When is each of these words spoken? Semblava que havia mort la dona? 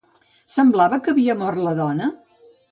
Semblava 0.53 0.99
que 1.09 1.15
havia 1.15 1.37
mort 1.45 1.63
la 1.69 1.77
dona? 1.85 2.13